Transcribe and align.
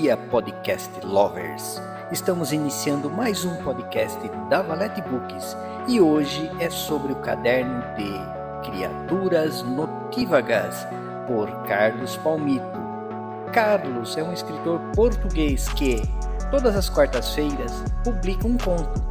dia, 0.00 0.16
podcast 0.16 1.04
lovers! 1.04 1.82
Estamos 2.12 2.52
iniciando 2.52 3.10
mais 3.10 3.44
um 3.44 3.56
podcast 3.64 4.16
da 4.48 4.62
Valete 4.62 5.02
Books 5.02 5.56
e 5.88 6.00
hoje 6.00 6.48
é 6.60 6.70
sobre 6.70 7.12
o 7.12 7.16
caderno 7.16 7.82
de 7.96 8.70
Criaturas 8.70 9.62
Notívagas, 9.62 10.86
por 11.26 11.50
Carlos 11.64 12.16
Palmito. 12.18 12.64
Carlos 13.52 14.16
é 14.16 14.22
um 14.22 14.32
escritor 14.32 14.78
português 14.94 15.68
que, 15.70 16.00
todas 16.48 16.76
as 16.76 16.88
quartas-feiras, 16.88 17.72
publica 18.04 18.46
um 18.46 18.56
conto. 18.56 19.02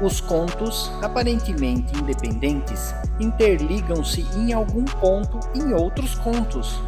Os 0.00 0.22
contos, 0.22 0.90
aparentemente 1.02 1.94
independentes, 1.98 2.94
interligam-se 3.20 4.22
em 4.38 4.54
algum 4.54 4.86
ponto 4.86 5.38
em 5.54 5.74
outros 5.74 6.14
contos 6.14 6.80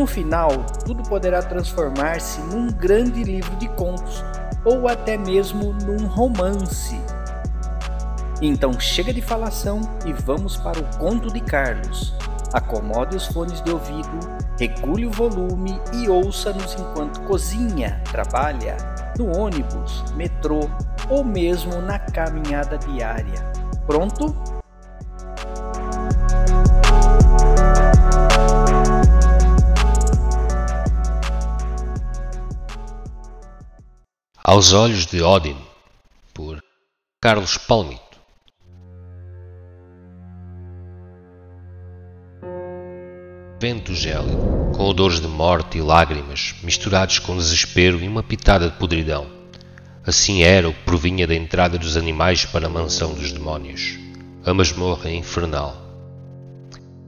no 0.00 0.06
final, 0.06 0.64
tudo 0.86 1.02
poderá 1.02 1.42
transformar-se 1.42 2.40
num 2.40 2.68
grande 2.68 3.22
livro 3.22 3.54
de 3.56 3.68
contos 3.68 4.24
ou 4.64 4.88
até 4.88 5.18
mesmo 5.18 5.74
num 5.74 6.06
romance. 6.06 6.98
Então 8.40 8.80
chega 8.80 9.12
de 9.12 9.20
falação 9.20 9.82
e 10.06 10.12
vamos 10.14 10.56
para 10.56 10.80
o 10.80 10.96
conto 10.96 11.30
de 11.30 11.40
Carlos. 11.40 12.14
Acomode 12.50 13.14
os 13.14 13.26
fones 13.26 13.60
de 13.60 13.70
ouvido, 13.70 14.18
regule 14.58 15.04
o 15.04 15.10
volume 15.10 15.78
e 15.92 16.08
ouça-nos 16.08 16.74
enquanto 16.76 17.20
cozinha, 17.24 18.00
trabalha, 18.10 18.78
no 19.18 19.36
ônibus, 19.38 20.02
metrô 20.16 20.60
ou 21.10 21.22
mesmo 21.22 21.82
na 21.82 21.98
caminhada 21.98 22.78
diária. 22.78 23.52
Pronto? 23.86 24.34
Aos 34.52 34.72
Olhos 34.72 35.06
de 35.06 35.22
Odin, 35.22 35.56
por 36.34 36.60
Carlos 37.22 37.56
Palmito. 37.56 38.18
Vento 43.60 43.94
gélido, 43.94 44.72
com 44.74 44.82
odores 44.86 45.20
de 45.20 45.28
morte 45.28 45.78
e 45.78 45.80
lágrimas, 45.80 46.56
misturados 46.64 47.20
com 47.20 47.36
desespero 47.36 48.00
e 48.00 48.08
uma 48.08 48.24
pitada 48.24 48.68
de 48.68 48.76
podridão. 48.76 49.30
Assim 50.04 50.42
era 50.42 50.68
o 50.68 50.74
que 50.74 50.82
provinha 50.82 51.28
da 51.28 51.34
entrada 51.36 51.78
dos 51.78 51.96
animais 51.96 52.44
para 52.44 52.66
a 52.66 52.68
mansão 52.68 53.14
dos 53.14 53.30
demónios, 53.30 54.00
a 54.44 54.52
masmorra 54.52 55.12
infernal. 55.12 55.76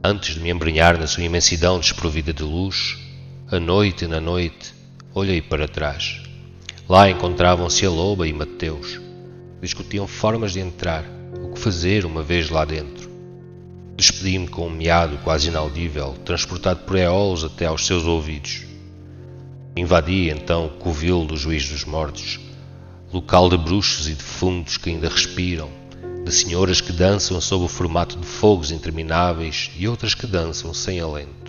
Antes 0.05 0.37
de 0.37 0.41
me 0.41 0.51
embrenhar 0.51 0.97
na 0.97 1.09
sua 1.09 1.25
imensidão 1.25 1.81
desprovida 1.81 2.33
de 2.33 2.45
luz, 2.45 2.97
a 3.51 3.59
noite 3.59 4.07
na 4.07 4.21
noite, 4.21 4.73
olhei 5.13 5.43
para 5.43 5.67
trás 5.67 6.31
Lá 6.93 7.09
encontravam-se 7.09 7.87
a 7.87 7.91
loba 7.91 8.29
e 8.29 8.35
Mateus. 8.35 9.01
Discutiam 9.63 10.07
formas 10.07 10.53
de 10.53 10.61
entrar, 10.61 11.03
o 11.43 11.55
que 11.55 11.59
fazer 11.59 12.05
uma 12.05 12.23
vez 12.23 12.51
lá 12.51 12.67
dentro. 12.67 13.09
Despedi-me 13.97 14.47
com 14.47 14.67
um 14.67 14.71
miado 14.71 15.17
quase 15.25 15.49
inaudível, 15.49 16.13
transportado 16.23 16.81
por 16.81 16.99
eolos 16.99 17.45
até 17.45 17.65
aos 17.65 17.87
seus 17.87 18.05
ouvidos. 18.05 18.67
Invadi 19.75 20.29
então 20.29 20.67
o 20.67 20.71
covil 20.73 21.25
do 21.25 21.35
juiz 21.35 21.67
dos 21.67 21.87
mortos, 21.87 22.39
local 23.11 23.49
de 23.49 23.57
bruxos 23.57 24.07
e 24.07 24.13
defuntos 24.13 24.77
que 24.77 24.91
ainda 24.91 25.09
respiram, 25.09 25.71
de 26.27 26.31
senhoras 26.31 26.83
que 26.83 26.93
dançam 26.93 27.41
sob 27.41 27.65
o 27.65 27.69
formato 27.69 28.19
de 28.19 28.27
fogos 28.27 28.71
intermináveis 28.71 29.71
e 29.79 29.89
outras 29.89 30.13
que 30.13 30.27
dançam 30.27 30.75
sem 30.75 31.01
alento. 31.01 31.42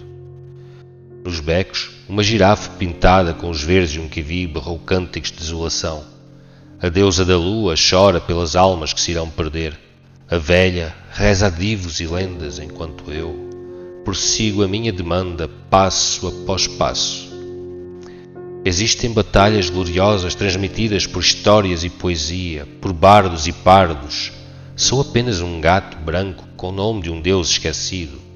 Nos 1.24 1.40
becos, 1.40 1.90
uma 2.10 2.22
girafa 2.22 2.72
pintada 2.72 3.34
com 3.34 3.50
os 3.50 3.64
verdes 3.64 3.92
de 3.92 4.00
um 4.02 4.10
kiwi 4.10 4.46
berrou 4.46 4.78
cânticos 4.78 5.32
de 5.32 5.38
desolação. 5.38 6.04
A 6.82 6.90
deusa 6.90 7.24
da 7.24 7.38
lua 7.38 7.76
chora 7.76 8.20
pelas 8.20 8.58
almas 8.58 8.92
que 8.92 9.00
se 9.00 9.12
irão 9.12 9.30
perder. 9.30 9.80
A 10.30 10.38
velha 10.38 10.94
reza 11.12 11.50
divos 11.50 12.02
e 12.02 12.08
lendas 12.08 12.60
enquanto 12.60 13.10
eu 13.10 13.54
prossigo 14.04 14.64
a 14.64 14.68
minha 14.68 14.92
demanda 14.92 15.48
passo 15.70 16.28
após 16.28 16.68
passo. 16.68 17.32
Existem 18.66 19.12
batalhas 19.12 19.70
gloriosas 19.70 20.36
transmitidas 20.36 21.08
por 21.08 21.22
histórias 21.22 21.86
e 21.86 21.90
poesia, 21.90 22.68
por 22.82 22.92
bardos 22.92 23.48
e 23.48 23.54
pardos. 23.54 24.34
Sou 24.76 25.00
apenas 25.00 25.40
um 25.40 25.62
gato 25.62 25.98
branco 25.98 26.46
com 26.58 26.68
o 26.68 26.74
nome 26.74 27.02
de 27.04 27.10
um 27.10 27.22
deus 27.22 27.50
esquecido. 27.50 28.33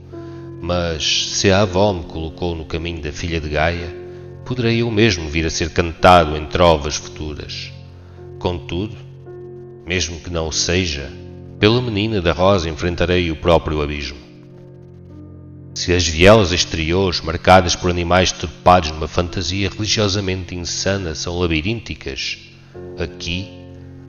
Mas 0.62 1.29
se 1.34 1.51
a 1.51 1.62
avó 1.62 1.94
me 1.94 2.03
colocou 2.03 2.56
no 2.56 2.66
caminho 2.66 3.01
da 3.01 3.12
filha 3.12 3.40
de 3.40 3.50
Gaia, 3.50 3.95
poderei 4.44 4.81
eu 4.81 4.90
mesmo 4.90 5.29
vir 5.29 5.45
a 5.45 5.50
ser 5.50 5.69
cantado 5.69 6.35
em 6.35 6.45
trovas 6.45 6.95
futuras. 6.95 7.72
Contudo, 8.40 8.96
mesmo 9.85 10.19
que 10.19 10.29
não 10.29 10.47
o 10.47 10.51
seja, 10.51 11.12
pela 11.59 11.81
menina 11.81 12.22
da 12.22 12.34
rosa 12.34 12.69
enfrentarei 12.69 13.29
o 13.29 13.35
próprio 13.35 13.81
abismo. 13.81 14.17
Se 15.75 15.94
as 15.94 16.07
vielas 16.07 16.51
exteriores, 16.51 17.22
marcadas 17.22 17.75
por 17.75 17.91
animais 17.91 18.31
turpados 18.31 18.91
numa 18.91 19.07
fantasia 19.07 19.69
religiosamente 19.69 20.56
insana, 20.56 21.13
são 21.13 21.38
labirínticas, 21.38 22.40
aqui, 22.97 23.47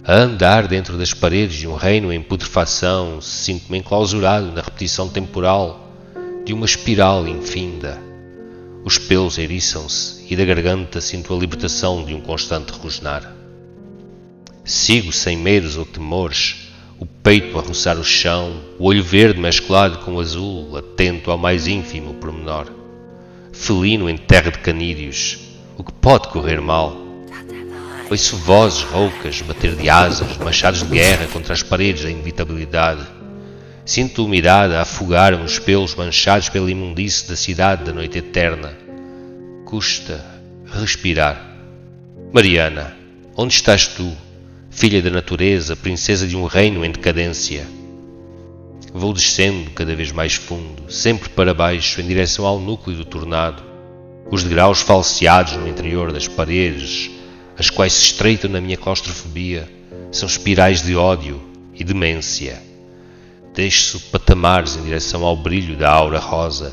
a 0.03 0.15
andar 0.15 0.67
dentro 0.67 0.97
das 0.97 1.13
paredes 1.13 1.59
de 1.59 1.69
um 1.69 1.75
reino 1.75 2.11
em 2.11 2.23
putrefação, 2.23 3.21
sinto-me 3.21 3.79
enclausurado 3.79 4.51
na 4.51 4.63
repetição 4.63 5.09
temporal 5.11 5.88
de 6.49 6.55
uma 6.55 6.65
espiral 6.65 7.29
infinda. 7.29 8.01
Os 8.83 8.97
pelos 8.97 9.37
eriçam-se 9.37 10.25
e 10.31 10.35
da 10.35 10.47
garganta 10.47 10.99
sinto 10.99 11.35
a 11.35 11.37
libertação 11.37 12.03
de 12.07 12.15
um 12.15 12.23
constante 12.23 12.73
rosnar. 12.73 13.35
Sigo 14.65 15.13
sem 15.13 15.37
medos 15.37 15.77
ou 15.77 15.85
temores, 15.85 16.71
o 16.99 17.05
peito 17.05 17.59
a 17.59 17.61
roçar 17.61 17.99
o 17.99 18.05
chão, 18.05 18.63
o 18.79 18.87
olho 18.87 19.05
verde 19.05 19.39
mesclado 19.39 19.99
com 19.99 20.19
azul, 20.19 20.75
atento 20.75 21.31
ao 21.31 21.37
mais 21.37 21.67
ínfimo 21.69 22.15
pormenor. 22.15 22.73
Felino 23.53 24.09
em 24.09 24.17
terra 24.17 24.51
de 24.51 24.61
canídeos, 24.61 25.39
o 25.77 25.85
que 25.85 25.93
pode 25.93 26.29
correr 26.29 26.63
mal? 26.63 26.97
Ouço 28.11 28.39
vozes 28.39 28.85
roucas 28.85 29.43
bater 29.43 29.77
de 29.77 29.91
asas, 29.91 30.39
machados 30.39 30.83
de 30.83 30.89
guerra 30.89 31.27
contra 31.27 31.53
as 31.53 31.63
paredes 31.63 32.05
da 32.05 32.11
inevitabilidade 32.11 33.18
Sinto 33.89 34.27
umidade 34.27 34.75
a 34.75 34.83
afogar-me 34.83 35.43
os 35.43 35.59
pelos 35.59 35.95
manchados 35.95 36.51
pela 36.51 36.71
imundície 36.71 37.27
da 37.27 37.35
cidade 37.35 37.85
da 37.85 37.93
noite 37.95 38.19
eterna. 38.19 38.77
Custa 39.65 40.23
respirar. 40.67 41.43
Mariana, 42.31 42.95
onde 43.35 43.55
estás 43.55 43.87
tu, 43.87 44.13
filha 44.71 45.01
da 45.01 45.09
natureza, 45.09 45.75
princesa 45.75 46.27
de 46.27 46.37
um 46.37 46.45
reino 46.45 46.85
em 46.85 46.91
decadência? 46.91 47.67
Vou 48.93 49.15
descendo 49.15 49.71
cada 49.71 49.97
vez 49.97 50.13
mais 50.13 50.35
fundo, 50.35 50.93
sempre 50.93 51.31
para 51.31 51.55
baixo, 51.55 52.03
em 52.03 52.07
direção 52.07 52.45
ao 52.45 52.61
núcleo 52.61 52.95
do 52.95 53.07
tornado. 53.07 53.63
Os 54.31 54.45
degraus 54.45 54.83
falseados 54.83 55.55
no 55.55 55.67
interior 55.67 56.13
das 56.13 56.29
paredes, 56.29 57.11
as 57.57 57.71
quais 57.71 57.95
se 57.95 58.05
estreitam 58.05 58.51
na 58.51 58.61
minha 58.61 58.77
claustrofobia, 58.77 59.67
são 60.13 60.29
espirais 60.29 60.83
de 60.83 60.95
ódio 60.95 61.41
e 61.75 61.83
demência 61.83 62.68
deixe-se 63.59 63.99
patamares 63.99 64.77
em 64.77 64.85
direção 64.85 65.25
ao 65.25 65.35
brilho 65.35 65.77
da 65.77 65.91
aura 65.91 66.21
rosa, 66.21 66.73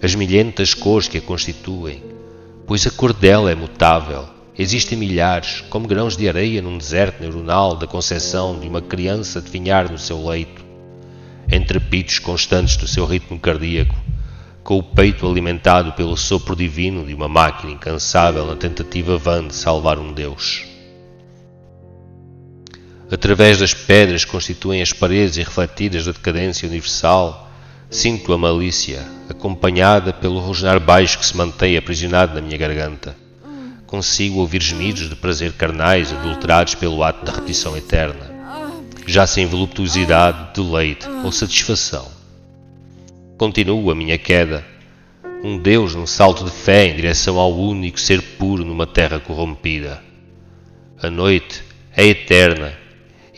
as 0.00 0.14
milhentas 0.14 0.72
cores 0.72 1.08
que 1.08 1.18
a 1.18 1.20
constituem, 1.20 2.04
pois 2.68 2.86
a 2.86 2.90
cor 2.92 3.12
dela 3.12 3.50
é 3.50 3.54
mutável. 3.56 4.28
Existem 4.56 4.96
milhares, 4.96 5.64
como 5.68 5.88
grãos 5.88 6.16
de 6.16 6.28
areia 6.28 6.62
num 6.62 6.78
deserto 6.78 7.20
neuronal 7.20 7.74
da 7.74 7.84
concepção 7.84 8.60
de 8.60 8.68
uma 8.68 8.80
criança 8.80 9.40
adivinhar 9.40 9.90
no 9.90 9.98
seu 9.98 10.24
leito, 10.24 10.64
entre 11.50 11.80
pitos 11.80 12.20
constantes 12.20 12.76
do 12.76 12.86
seu 12.86 13.06
ritmo 13.06 13.36
cardíaco, 13.36 13.96
com 14.62 14.78
o 14.78 14.84
peito 14.84 15.28
alimentado 15.28 15.94
pelo 15.94 16.16
sopro 16.16 16.54
divino 16.54 17.04
de 17.04 17.12
uma 17.12 17.28
máquina 17.28 17.72
incansável 17.72 18.46
na 18.46 18.54
tentativa 18.54 19.18
vã 19.18 19.48
de 19.48 19.54
salvar 19.56 19.98
um 19.98 20.12
Deus. 20.12 20.69
Através 23.10 23.58
das 23.58 23.74
pedras 23.74 24.24
constituem 24.24 24.80
as 24.80 24.92
paredes 24.92 25.36
irrefletidas 25.36 26.04
da 26.04 26.12
decadência 26.12 26.68
universal, 26.68 27.50
sinto 27.90 28.32
a 28.32 28.38
malícia, 28.38 29.04
acompanhada 29.28 30.12
pelo 30.12 30.38
rosnar 30.38 30.78
baixo 30.78 31.18
que 31.18 31.26
se 31.26 31.36
mantém 31.36 31.76
aprisionado 31.76 32.34
na 32.34 32.40
minha 32.40 32.56
garganta. 32.56 33.16
Consigo 33.84 34.38
ouvir 34.38 34.62
gemidos 34.62 35.08
de 35.08 35.16
prazer 35.16 35.52
carnais 35.54 36.12
adulterados 36.12 36.76
pelo 36.76 37.02
ato 37.02 37.24
da 37.24 37.32
repetição 37.32 37.76
eterna, 37.76 38.30
já 39.04 39.26
sem 39.26 39.44
voluptuosidade, 39.44 40.54
deleite 40.54 41.08
ou 41.24 41.32
satisfação. 41.32 42.06
Continuo 43.36 43.90
a 43.90 43.94
minha 43.94 44.18
queda, 44.18 44.64
um 45.42 45.58
Deus 45.58 45.96
num 45.96 46.06
salto 46.06 46.44
de 46.44 46.52
fé 46.52 46.84
em 46.84 46.94
direção 46.94 47.40
ao 47.40 47.52
único 47.52 47.98
ser 47.98 48.22
puro 48.22 48.64
numa 48.64 48.86
terra 48.86 49.18
corrompida. 49.18 50.00
A 51.02 51.10
noite 51.10 51.64
é 51.96 52.06
eterna 52.06 52.79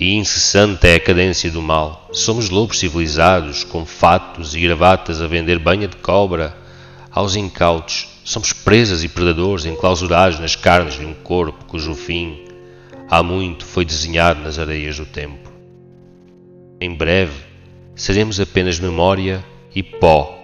e 0.03 0.15
incessante 0.15 0.85
é 0.89 0.97
a 0.97 1.01
cadência 1.01 1.49
do 1.49 1.63
mal. 1.63 2.09
Somos 2.13 2.51
lobos 2.51 2.81
civilizados, 2.81 3.63
com 3.63 3.87
fatos 3.87 4.53
e 4.53 4.61
gravatas 4.61 5.23
a 5.23 5.29
vender 5.29 5.61
banha 5.61 5.87
de 5.87 5.97
cobra 5.97 6.57
Aos 7.09 7.37
incautos, 7.37 8.09
somos 8.25 8.53
presas 8.53 9.05
e 9.05 9.09
predadores 9.09 9.65
enclausurados 9.65 10.41
nas 10.41 10.57
carnes 10.57 10.95
de 10.95 11.05
um 11.05 11.15
corpo 11.15 11.67
cujo 11.67 11.95
fim 11.95 12.47
há 13.09 13.23
muito 13.23 13.65
foi 13.65 13.85
desenhado 13.85 14.41
nas 14.41 14.59
areias 14.59 14.97
do 14.97 15.05
tempo. 15.07 15.53
Em 16.81 16.93
breve, 16.95 17.45
seremos 17.95 18.41
apenas 18.41 18.81
memória 18.81 19.45
e 19.75 19.83
pó, 19.83 20.37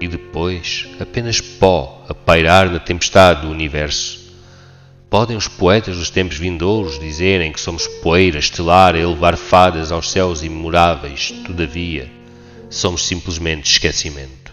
e 0.00 0.08
depois 0.08 0.88
apenas 1.00 1.40
pó 1.40 2.04
a 2.08 2.14
pairar 2.14 2.70
na 2.70 2.78
tempestade 2.78 3.42
do 3.42 3.50
universo. 3.50 4.23
Podem 5.14 5.36
os 5.36 5.46
poetas 5.46 5.96
dos 5.96 6.10
tempos 6.10 6.36
vindouros 6.38 6.98
dizerem 6.98 7.52
que 7.52 7.60
somos 7.60 7.86
poeira 7.86 8.36
estelar 8.36 8.96
a 8.96 8.98
elevar 8.98 9.36
fadas 9.36 9.92
aos 9.92 10.10
céus 10.10 10.42
imemoráveis, 10.42 11.30
todavia, 11.46 12.10
somos 12.68 13.06
simplesmente 13.06 13.70
esquecimento. 13.70 14.52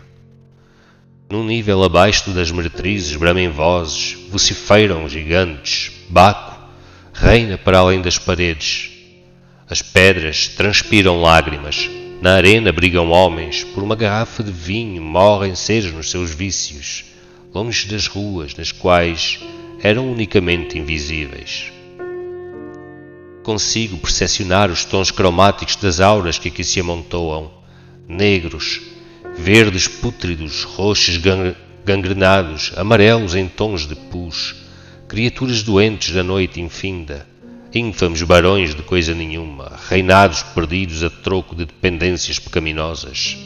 Num 1.32 1.44
nível 1.44 1.84
abaixo 1.84 2.30
das 2.30 2.52
meretrizes 2.52 3.16
bramem 3.16 3.50
vozes, 3.50 4.16
vocifeiram 4.30 5.10
gigantes, 5.10 5.94
Baco 6.08 6.56
reina 7.12 7.58
para 7.58 7.80
além 7.80 8.00
das 8.00 8.20
paredes. 8.20 8.92
As 9.68 9.82
pedras 9.82 10.48
transpiram 10.48 11.20
lágrimas, 11.20 11.90
na 12.22 12.36
arena 12.36 12.72
brigam 12.72 13.10
homens, 13.10 13.64
por 13.64 13.82
uma 13.82 13.96
garrafa 13.96 14.44
de 14.44 14.52
vinho 14.52 15.02
morrem 15.02 15.56
seres 15.56 15.92
nos 15.92 16.12
seus 16.12 16.30
vícios, 16.30 17.06
longe 17.52 17.88
das 17.88 18.06
ruas 18.06 18.54
nas 18.54 18.72
quais 18.72 19.40
eram 19.84 20.12
unicamente 20.12 20.78
invisíveis. 20.78 21.72
Consigo 23.44 23.98
percepcionar 23.98 24.70
os 24.70 24.86
tons 24.86 25.10
cromáticos 25.10 25.76
das 25.76 26.00
auras 26.00 26.38
que 26.38 26.50
aqui 26.50 26.64
se 26.64 26.80
amontoam, 26.80 27.52
negros, 28.08 28.82
verdes 29.36 29.88
pútridos, 29.88 30.64
roxos 30.64 31.20
gangrenados, 31.84 32.72
amarelos 32.76 33.34
em 33.34 33.48
tons 33.48 33.88
de 33.88 33.96
pus, 33.96 34.56
criaturas 35.08 35.64
doentes 35.64 36.14
da 36.14 36.22
noite 36.22 36.62
infinda, 36.62 37.28
ínfamos 37.74 38.22
barões 38.22 38.76
de 38.76 38.84
coisa 38.84 39.16
nenhuma, 39.16 39.80
reinados 39.90 40.44
perdidos 40.44 41.04
a 41.04 41.10
troco 41.10 41.56
de 41.56 41.66
dependências 41.66 42.38
pecaminosas. 42.38 43.38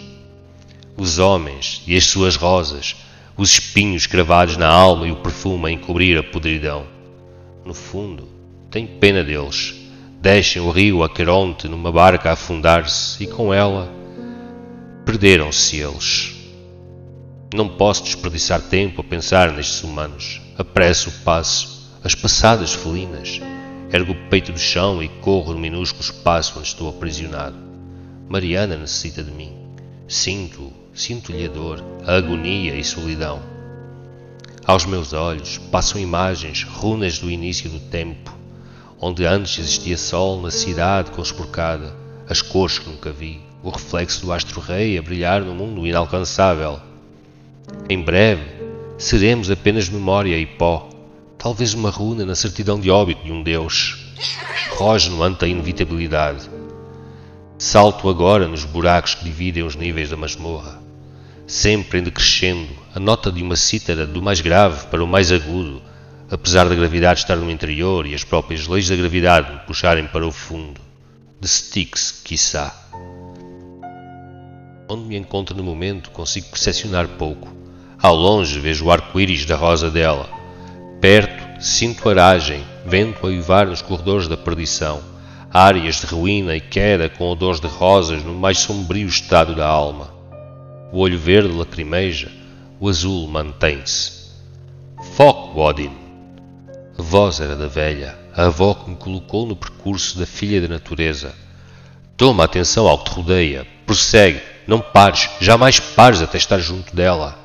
Os 0.98 1.20
homens 1.20 1.82
e 1.88 1.96
as 1.96 2.06
suas 2.06 2.36
rosas, 2.36 2.96
os 3.38 3.52
espinhos 3.52 4.08
cravados 4.08 4.56
na 4.58 4.68
alma 4.68 5.08
e 5.08 5.12
o 5.12 5.18
perfume 5.18 5.68
a 5.68 5.72
encobrir 5.72 6.18
a 6.18 6.24
podridão. 6.24 6.86
No 7.66 7.74
fundo, 7.74 8.28
tenho 8.72 8.88
pena 9.00 9.24
deles. 9.24 9.76
Deixem 10.22 10.62
o 10.62 10.72
rio 10.72 11.04
Aqueronte 11.04 11.68
numa 11.68 11.92
barca 11.92 12.30
a 12.30 12.34
afundar-se 12.34 13.24
e 13.24 13.28
com 13.28 13.54
ela 13.54 13.92
perderam-se 15.06 15.78
eles. 15.78 16.34
Não 17.54 17.70
posso 17.70 18.04
desperdiçar 18.04 18.62
tempo 18.62 19.02
a 19.02 19.04
pensar 19.04 19.52
nestes 19.52 19.84
humanos. 19.84 20.42
Apresso 20.58 21.10
o 21.10 21.24
passo, 21.24 22.00
as 22.04 22.16
passadas 22.16 22.74
felinas. 22.74 23.40
Ergo 23.92 24.14
o 24.14 24.30
peito 24.30 24.52
do 24.52 24.60
chão 24.60 25.02
e 25.04 25.08
corro 25.08 25.54
no 25.54 25.60
minúsculo 25.60 26.04
espaço 26.04 26.58
onde 26.58 26.68
estou 26.68 26.90
aprisionado. 26.90 27.56
Mariana 28.28 28.76
necessita 28.76 29.22
de 29.22 29.32
mim. 29.32 29.54
Sinto, 30.08 30.74
sinto-lhe 30.96 31.46
a 31.46 31.50
dor, 31.50 31.84
a 32.08 32.16
agonia 32.16 32.74
e 32.74 32.84
solidão. 32.84 33.42
Aos 34.66 34.86
meus 34.86 35.12
olhos 35.12 35.58
passam 35.58 36.00
imagens, 36.00 36.64
runas 36.64 37.20
do 37.20 37.30
início 37.30 37.70
do 37.70 37.82
tempo, 37.82 38.34
onde 39.00 39.26
antes 39.26 39.60
existia 39.60 39.98
sol 39.98 40.42
na 40.42 40.50
cidade 40.50 41.12
conspurcada, 41.12 41.94
as 42.30 42.42
cores 42.42 42.80
que 42.80 42.90
nunca 42.90 43.12
vi, 43.12 43.42
o 43.62 43.70
reflexo 43.70 44.26
do 44.26 44.32
astro-rei 44.32 44.98
a 44.98 45.02
brilhar 45.02 45.42
no 45.42 45.54
mundo 45.54 45.86
inalcançável. 45.86 46.80
Em 47.90 48.02
breve, 48.02 48.44
seremos 48.98 49.52
apenas 49.52 49.90
memória 49.90 50.38
e 50.38 50.46
pó, 50.46 50.90
talvez 51.38 51.74
uma 51.74 51.90
runa 51.90 52.26
na 52.26 52.36
certidão 52.36 52.80
de 52.80 52.90
óbito 52.90 53.24
de 53.24 53.34
um 53.34 53.44
Deus. 53.44 54.14
Rógeno 54.78 55.22
ante 55.22 55.44
a 55.44 55.48
inevitabilidade. 55.48 56.50
Salto 57.58 58.10
agora 58.10 58.48
nos 58.48 58.64
buracos 58.64 59.16
que 59.16 59.26
dividem 59.26 59.64
os 59.64 59.76
níveis 59.76 60.10
da 60.10 60.18
masmorra. 60.18 60.85
Sempre 61.48 62.00
em 62.00 62.04
decrescendo, 62.04 62.74
a 62.96 63.00
nota 63.00 63.32
de 63.32 63.44
uma 63.44 63.56
cítara 63.56 64.08
do 64.08 64.20
mais 64.20 64.42
grave 64.42 64.88
para 64.88 65.04
o 65.04 65.08
mais 65.08 65.32
agudo, 65.32 65.80
apesar 66.30 66.68
da 66.68 66.74
gravidade 66.74 67.20
estar 67.20 67.36
no 67.36 67.52
interior 67.52 68.08
e 68.08 68.16
as 68.16 68.24
próprias 68.24 68.66
leis 68.68 68.90
da 68.90 68.96
gravidade 68.96 69.54
me 69.54 69.60
puxarem 69.60 70.08
para 70.08 70.26
o 70.26 70.32
fundo. 70.32 70.82
De 71.40 71.48
Styx, 71.48 72.22
quiçá. 72.24 72.74
Onde 74.90 75.04
me 75.04 75.18
encontro 75.18 75.56
no 75.56 75.64
momento 75.64 76.10
consigo 76.10 76.48
percepcionar 76.48 77.08
pouco. 77.10 77.56
Ao 78.02 78.16
longe 78.16 78.60
vejo 78.60 78.86
o 78.86 78.92
arco-íris 78.92 79.46
da 79.46 79.56
rosa 79.56 79.92
dela. 79.92 80.28
Perto 81.00 81.62
sinto 81.62 82.10
aragem, 82.10 82.64
vento 82.88 83.24
a 83.24 83.30
uivar 83.30 83.68
nos 83.68 83.84
corredores 83.84 84.28
da 84.28 84.36
perdição, 84.36 85.00
áreas 85.54 86.02
de 86.02 86.08
ruína 86.08 86.56
e 86.56 86.62
queda 86.62 87.08
com 87.08 87.30
odores 87.30 87.60
de 87.60 87.68
rosas 87.68 88.24
no 88.24 88.34
mais 88.34 88.58
sombrio 88.58 89.08
estado 89.08 89.54
da 89.54 89.68
alma. 89.68 90.15
O 90.96 91.00
olho 91.00 91.20
verde 91.20 91.54
lacrimeja, 91.54 92.32
o 92.80 92.88
azul 92.88 93.28
mantém-se. 93.28 94.30
Foco, 95.18 95.60
Odin! 95.60 95.92
A 96.98 97.02
voz 97.02 97.42
era 97.42 97.54
da 97.54 97.68
velha, 97.68 98.18
a 98.34 98.46
avó 98.46 98.74
que 98.74 98.90
me 98.90 98.96
colocou 98.96 99.46
no 99.46 99.58
percurso 99.58 100.18
da 100.18 100.26
filha 100.26 100.62
da 100.62 100.70
natureza. 100.70 101.36
Toma 102.16 102.46
atenção 102.46 102.88
ao 102.88 103.00
que 103.00 103.10
te 103.10 103.16
rodeia, 103.18 103.68
prossegue, 103.86 104.42
não 104.66 104.80
pares, 104.80 105.30
jamais 105.42 105.82
pares 105.82 106.22
até 106.22 106.38
estar 106.38 106.60
junto 106.60 106.96
dela. 106.96 107.38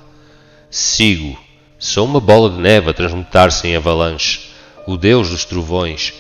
Sigo. 0.70 1.36
Sou 1.76 2.06
uma 2.06 2.20
bola 2.20 2.50
de 2.50 2.58
neve 2.58 2.90
a 2.90 2.94
transmutar-se 2.94 3.66
em 3.66 3.74
avalanche, 3.74 4.52
o 4.86 4.96
deus 4.96 5.28
dos 5.28 5.44
trovões. 5.44 6.14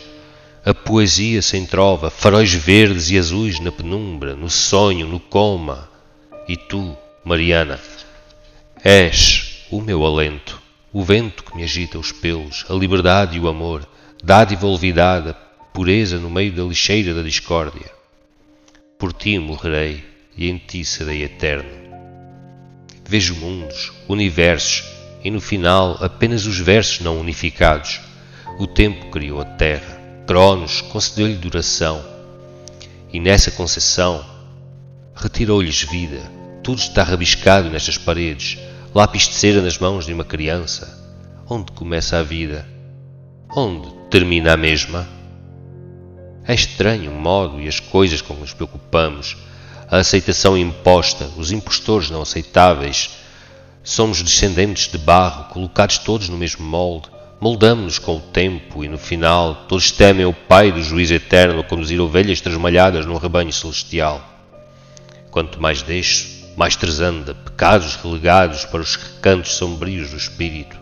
A 0.66 0.74
poesia 0.74 1.40
sem 1.42 1.64
trova, 1.64 2.10
faróis 2.10 2.52
verdes 2.52 3.08
e 3.08 3.16
azuis 3.16 3.60
na 3.60 3.70
penumbra, 3.70 4.34
no 4.34 4.50
sonho, 4.50 5.06
no 5.06 5.20
coma. 5.20 5.88
E 6.48 6.56
tu, 6.56 6.98
Mariana, 7.22 7.78
és 8.82 9.66
o 9.70 9.82
meu 9.82 10.06
alento, 10.06 10.60
o 10.90 11.02
vento 11.02 11.44
que 11.44 11.54
me 11.54 11.62
agita 11.62 11.98
os 11.98 12.10
pelos, 12.10 12.64
a 12.68 12.72
liberdade 12.72 13.36
e 13.36 13.40
o 13.40 13.46
amor, 13.46 13.86
dádiva 14.24 14.66
olvidada, 14.66 15.34
pureza 15.74 16.18
no 16.18 16.30
meio 16.30 16.50
da 16.50 16.62
lixeira 16.62 17.12
da 17.12 17.22
discórdia. 17.22 17.90
Por 18.98 19.12
ti 19.12 19.38
morrerei 19.38 20.02
e 20.34 20.48
em 20.48 20.56
ti 20.56 20.82
serei 20.82 21.22
eterno. 21.22 21.70
Vejo 23.06 23.34
mundos, 23.36 23.92
universos 24.08 24.82
e 25.22 25.30
no 25.30 25.42
final 25.42 25.98
apenas 26.02 26.46
os 26.46 26.58
versos 26.58 27.00
não 27.00 27.20
unificados. 27.20 28.00
O 28.58 28.66
tempo 28.66 29.10
criou 29.10 29.42
a 29.42 29.44
terra, 29.44 30.00
Cronos 30.26 30.80
concedeu-lhe 30.80 31.34
duração 31.34 32.02
e 33.12 33.20
nessa 33.20 33.50
concessão 33.50 34.24
retirou-lhes 35.14 35.82
vida. 35.82 36.40
Tudo 36.70 36.78
está 36.78 37.02
rabiscado 37.02 37.68
nestas 37.68 37.98
paredes, 37.98 38.56
lápis 38.94 39.26
de 39.26 39.34
cera 39.34 39.60
nas 39.60 39.76
mãos 39.76 40.06
de 40.06 40.12
uma 40.12 40.22
criança. 40.22 40.88
Onde 41.48 41.72
começa 41.72 42.16
a 42.16 42.22
vida? 42.22 42.64
Onde 43.52 43.92
termina 44.08 44.52
a 44.52 44.56
mesma? 44.56 45.04
É 46.46 46.54
estranho 46.54 47.10
o 47.10 47.20
modo 47.20 47.60
e 47.60 47.66
as 47.66 47.80
coisas 47.80 48.22
com 48.22 48.34
que 48.36 48.42
nos 48.42 48.52
preocupamos 48.52 49.36
a 49.90 49.96
aceitação 49.96 50.56
imposta, 50.56 51.28
os 51.36 51.50
impostores 51.50 52.08
não 52.08 52.22
aceitáveis. 52.22 53.16
Somos 53.82 54.22
descendentes 54.22 54.86
de 54.92 54.98
barro, 54.98 55.52
colocados 55.52 55.98
todos 55.98 56.28
no 56.28 56.38
mesmo 56.38 56.64
molde, 56.64 57.08
moldamos-nos 57.40 57.98
com 57.98 58.18
o 58.18 58.20
tempo 58.20 58.84
e 58.84 58.88
no 58.88 58.96
final 58.96 59.64
todos 59.66 59.90
temem 59.90 60.24
o 60.24 60.32
Pai 60.32 60.70
do 60.70 60.80
juízo 60.80 61.14
eterno 61.14 61.64
conduzir 61.64 62.00
ovelhas 62.00 62.40
trasmalhadas 62.40 63.06
num 63.06 63.16
rebanho 63.16 63.52
celestial. 63.52 64.24
Quanto 65.32 65.60
mais 65.60 65.82
deixo, 65.82 66.39
mais 66.56 66.76
tresanda, 66.76 67.34
pecados 67.34 67.96
relegados 67.96 68.64
para 68.64 68.80
os 68.80 68.96
recantos 68.96 69.54
sombrios 69.54 70.10
do 70.10 70.16
espírito. 70.16 70.76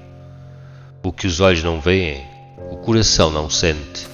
O 1.03 1.13
que 1.13 1.27
os 1.27 1.41
olhos 1.41 1.63
não 1.63 1.81
veem, 1.81 2.25
o 2.71 2.77
coração 2.77 3.31
não 3.31 3.49
sente. 3.49 4.07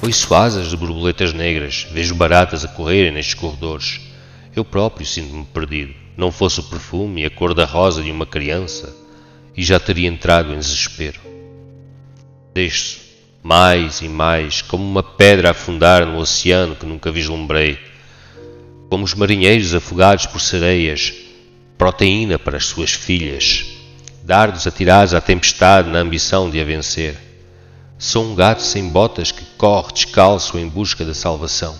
Ouço 0.00 0.34
asas 0.34 0.70
de 0.70 0.76
borboletas 0.76 1.32
negras, 1.32 1.86
vejo 1.90 2.14
baratas 2.14 2.64
a 2.64 2.68
correrem 2.68 3.12
nestes 3.12 3.34
corredores. 3.34 4.00
Eu 4.54 4.64
próprio 4.64 5.04
sinto-me 5.04 5.44
perdido. 5.44 5.94
Não 6.16 6.32
fosse 6.32 6.60
o 6.60 6.64
perfume 6.64 7.22
e 7.22 7.26
a 7.26 7.30
cor 7.30 7.54
da 7.54 7.64
rosa 7.64 8.02
de 8.02 8.10
uma 8.10 8.26
criança, 8.26 8.94
e 9.56 9.62
já 9.62 9.78
teria 9.78 10.08
entrado 10.08 10.52
em 10.52 10.58
desespero. 10.58 11.20
Deixo 12.54 13.00
mais 13.42 14.00
e 14.00 14.08
mais, 14.08 14.62
como 14.62 14.84
uma 14.84 15.02
pedra 15.02 15.48
a 15.48 15.50
afundar 15.50 16.06
no 16.06 16.18
oceano 16.18 16.76
que 16.76 16.86
nunca 16.86 17.10
vislumbrei, 17.10 17.78
como 18.88 19.04
os 19.04 19.14
marinheiros 19.14 19.74
afogados 19.74 20.26
por 20.26 20.40
sereias, 20.40 21.14
proteína 21.76 22.38
para 22.38 22.56
as 22.56 22.66
suas 22.66 22.92
filhas, 22.92 23.66
dardos 24.22 24.66
atirados 24.66 25.14
à 25.14 25.20
tempestade 25.20 25.88
na 25.90 25.98
ambição 25.98 26.50
de 26.50 26.60
a 26.60 26.64
vencer. 26.64 27.16
Sou 27.98 28.24
um 28.24 28.34
gato 28.34 28.62
sem 28.62 28.88
botas 28.88 29.32
que 29.32 29.44
corre 29.56 29.92
descalço 29.92 30.58
em 30.58 30.68
busca 30.68 31.04
da 31.04 31.14
salvação. 31.14 31.76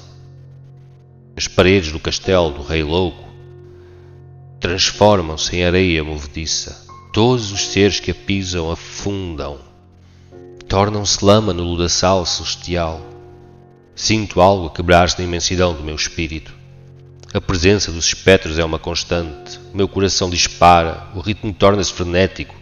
As 1.37 1.47
paredes 1.47 1.93
do 1.93 2.01
castelo 2.01 2.51
do 2.51 2.63
Rei 2.63 2.83
Louco 2.83 3.29
Transformam-se 4.61 5.55
em 5.55 5.65
areia 5.65 6.03
movediça. 6.03 6.85
Todos 7.13 7.53
os 7.53 7.69
seres 7.69 8.01
que 8.01 8.11
a 8.11 8.15
pisam 8.15 8.73
afundam. 8.73 9.59
Tornam-se 10.69 11.25
lama 11.25 11.55
no 11.55 11.63
lodaçal 11.63 12.27
celestial. 12.27 13.01
Sinto 13.95 14.41
algo 14.41 14.69
quebrar-se 14.69 15.17
na 15.17 15.25
imensidão 15.25 15.75
do 15.75 15.85
meu 15.85 15.95
espírito. 15.95 16.58
A 17.35 17.43
presença 17.43 17.93
dos 17.93 18.07
espectros 18.07 18.59
é 18.59 18.65
uma 18.65 18.79
constante. 18.79 19.61
O 19.75 19.77
meu 19.77 19.87
coração 19.87 20.31
dispara, 20.31 21.09
o 21.15 21.21
ritmo 21.21 21.53
torna-se 21.53 21.93
frenético. 21.93 22.55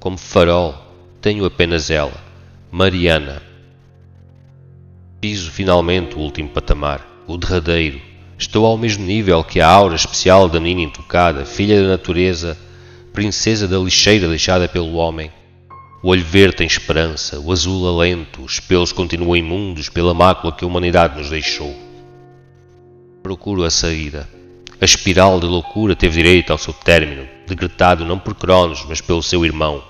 Como 0.00 0.18
farol, 0.18 0.74
tenho 1.20 1.44
apenas 1.44 1.88
ela, 1.88 2.12
Mariana. 2.68 3.40
Piso 5.20 5.52
finalmente 5.52 6.16
o 6.16 6.18
último 6.18 6.48
patamar, 6.48 7.06
o 7.28 7.36
derradeiro. 7.36 8.00
Estou 8.36 8.66
ao 8.66 8.76
mesmo 8.76 9.06
nível 9.06 9.44
que 9.44 9.60
a 9.60 9.68
aura 9.68 9.94
especial 9.94 10.48
da 10.48 10.58
menina 10.58 10.88
intocada, 10.88 11.44
filha 11.44 11.80
da 11.80 11.86
natureza, 11.90 12.58
princesa 13.12 13.68
da 13.68 13.78
lixeira 13.78 14.26
deixada 14.26 14.66
pelo 14.66 14.94
homem. 14.94 15.30
O 16.02 16.08
olho 16.08 16.24
verde 16.24 16.56
tem 16.56 16.66
esperança, 16.66 17.38
o 17.38 17.52
azul 17.52 17.86
alento, 17.86 18.42
os 18.42 18.58
pelos 18.58 18.90
continuam 18.90 19.36
imundos 19.36 19.88
pela 19.88 20.12
mácula 20.12 20.52
que 20.52 20.64
a 20.64 20.66
humanidade 20.66 21.16
nos 21.16 21.30
deixou. 21.30 21.81
Procuro 23.22 23.62
a 23.62 23.70
saída. 23.70 24.28
A 24.80 24.84
espiral 24.84 25.38
de 25.38 25.46
loucura 25.46 25.94
teve 25.94 26.22
direito 26.22 26.50
ao 26.50 26.58
seu 26.58 26.72
término, 26.72 27.28
decretado 27.46 28.04
não 28.04 28.18
por 28.18 28.34
Cronos, 28.34 28.84
mas 28.88 29.00
pelo 29.00 29.22
seu 29.22 29.44
irmão, 29.44 29.82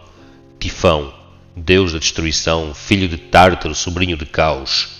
Tifão, 0.58 1.12
deus 1.56 1.92
da 1.92 1.98
destruição, 1.98 2.74
filho 2.74 3.08
de 3.08 3.16
Tártaro, 3.16 3.74
sobrinho 3.74 4.16
de 4.16 4.26
Caos. 4.26 4.90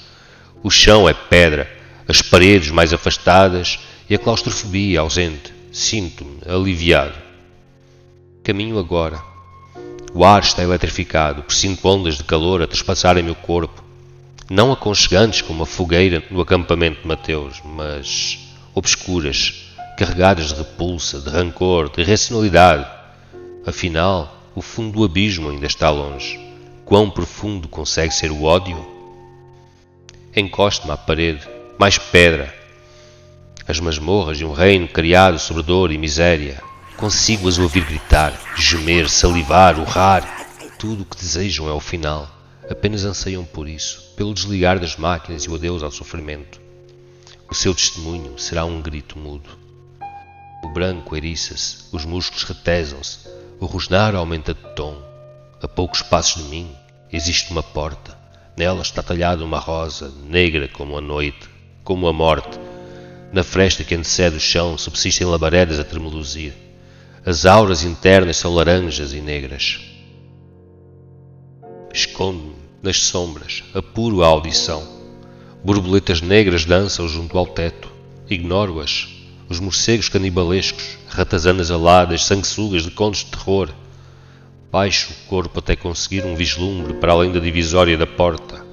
O 0.63 0.71
chão 0.71 1.09
é 1.09 1.13
pedra, 1.13 1.71
as 2.09 2.23
paredes 2.23 2.71
mais 2.71 2.93
afastadas 2.93 3.79
e 4.09 4.15
a 4.15 4.19
claustrofobia 4.19 5.01
ausente. 5.01 5.53
Sinto-me 5.71 6.41
aliviado. 6.47 7.15
Caminho 8.43 8.79
agora. 8.79 9.23
O 10.15 10.25
ar 10.25 10.43
está 10.43 10.63
eletrificado 10.63 11.43
por 11.43 11.53
cinco 11.53 11.89
ondas 11.89 12.17
de 12.17 12.25
calor 12.25 12.63
a 12.63 12.67
trespassarem 12.67 13.23
meu 13.23 13.35
corpo. 13.35 13.83
Não 14.55 14.71
aconchegantes 14.71 15.41
como 15.41 15.63
a 15.63 15.67
fogueira 15.67 16.23
no 16.31 16.39
acampamento 16.39 17.01
de 17.01 17.09
Mateus, 17.09 17.63
mas 17.65 18.39
obscuras, 18.75 19.73
carregadas 19.97 20.49
de 20.49 20.57
repulsa, 20.57 21.19
de 21.23 21.31
rancor, 21.31 21.89
de 21.89 22.03
irracionalidade. 22.03 22.87
Afinal, 23.65 24.37
o 24.55 24.61
fundo 24.61 24.99
do 24.99 25.05
abismo 25.05 25.49
ainda 25.49 25.65
está 25.65 25.89
longe. 25.89 26.39
Quão 26.85 27.09
profundo 27.09 27.67
consegue 27.67 28.13
ser 28.13 28.31
o 28.31 28.43
ódio? 28.43 28.77
Encosto-me 30.37 30.93
à 30.93 30.99
parede, 30.99 31.49
mais 31.79 31.97
pedra. 31.97 32.55
As 33.67 33.81
masmorras 33.81 34.37
de 34.37 34.45
um 34.45 34.53
reino 34.53 34.87
criado 34.87 35.39
sobre 35.39 35.63
dor 35.63 35.91
e 35.91 35.97
miséria, 35.97 36.63
Consigo-as 36.99 37.57
ouvir 37.57 37.87
gritar, 37.87 38.39
gemer, 38.55 39.09
salivar, 39.09 39.79
urrar. 39.79 40.47
Tudo 40.79 41.05
o 41.05 41.07
que 41.07 41.17
desejam 41.17 41.71
é 41.71 41.73
o 41.73 41.81
final. 41.81 42.42
Apenas 42.73 43.05
anseiam 43.05 43.45
por 43.45 43.69
isso, 43.69 44.15
pelo 44.17 44.33
desligar 44.33 44.81
das 44.81 44.97
máquinas 44.97 45.43
e 45.43 45.51
o 45.51 45.55
adeus 45.55 45.83
ao 45.83 45.91
sofrimento. 45.91 46.59
O 47.51 47.55
seu 47.55 47.75
testemunho 47.75 48.39
será 48.39 48.65
um 48.65 48.81
grito 48.81 49.19
mudo. 49.19 49.51
O 50.65 50.69
branco 50.71 51.15
eriça-se, 51.15 51.85
os 51.93 52.07
músculos 52.07 52.45
retesam-se, 52.45 53.29
o 53.61 53.67
rosnar 53.67 54.15
aumenta 54.15 54.55
de 54.55 54.63
tom. 54.75 54.97
A 55.61 55.69
poucos 55.69 56.01
passos 56.01 56.43
de 56.43 56.49
mim 56.49 56.75
existe 57.13 57.51
uma 57.51 57.63
porta. 57.63 58.17
Nela 58.57 58.81
está 58.81 59.03
talhada 59.03 59.45
uma 59.45 59.59
rosa, 59.59 60.11
negra 60.25 60.67
como 60.67 60.97
a 60.97 61.01
noite, 61.03 61.51
como 61.85 62.09
a 62.09 62.13
morte. 62.13 62.59
Na 63.35 63.45
fresta 63.45 63.85
que 63.85 63.95
antecede 63.95 64.37
o 64.37 64.41
chão 64.41 64.79
subsistem 64.79 65.27
labaredas 65.27 65.79
a 65.79 65.85
tremeluzir. 65.85 66.55
As 67.23 67.45
auras 67.45 67.85
internas 67.85 68.39
são 68.39 68.55
laranjas 68.55 69.13
e 69.13 69.21
negras. 69.21 69.79
Escondo-me 71.93 72.52
nas 72.83 72.99
sombras, 72.99 73.63
apuro 73.73 74.23
a 74.23 74.27
audição. 74.27 74.83
Borboletas 75.65 76.21
negras 76.21 76.65
dançam 76.65 77.09
junto 77.09 77.39
ao 77.39 77.47
teto. 77.47 77.89
Ignoro-as. 78.29 79.09
Os 79.49 79.61
morcegos 79.61 80.09
canibalescos, 80.09 80.99
ratazanas 81.09 81.71
aladas, 81.71 82.25
sanguessugas 82.25 82.83
de 82.83 82.91
contos 82.91 83.21
de 83.21 83.27
terror. 83.27 83.71
Baixo 84.73 85.13
o 85.13 85.29
corpo 85.29 85.61
até 85.61 85.77
conseguir 85.77 86.25
um 86.25 86.35
vislumbre 86.35 86.95
para 86.95 87.13
além 87.13 87.31
da 87.31 87.39
divisória 87.39 87.97
da 87.97 88.07
porta. 88.07 88.65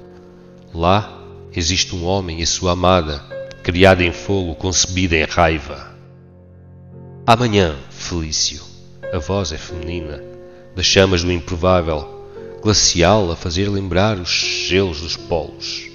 Lá 0.74 1.18
existe 1.54 1.94
um 1.94 2.04
homem 2.04 2.40
e 2.40 2.46
sua 2.46 2.72
amada, 2.72 3.20
criada 3.62 4.02
em 4.02 4.12
fogo, 4.12 4.54
concebida 4.54 5.16
em 5.16 5.24
raiva. 5.24 5.94
Amanhã, 7.26 7.76
Felício. 7.90 8.62
A 9.12 9.18
voz 9.18 9.52
é 9.52 9.58
feminina, 9.58 10.22
das 10.74 10.86
chamas 10.86 11.22
do 11.22 11.30
improvável, 11.30 12.19
glacial 12.62 13.30
a 13.30 13.36
fazer 13.36 13.68
lembrar 13.68 14.18
os 14.18 14.30
gelos 14.30 15.00
dos 15.00 15.16
polos. 15.16 15.88